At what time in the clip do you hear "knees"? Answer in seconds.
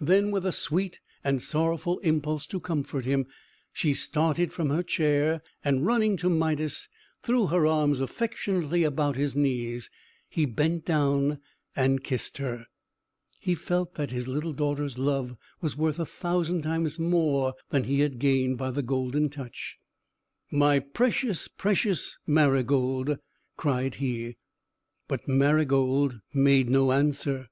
9.34-9.88